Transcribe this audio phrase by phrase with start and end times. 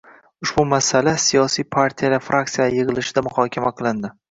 [0.45, 4.15] Ushbu masala siyosiy partiyalar fraksiyalari yigʻilishida muhokama qilindi.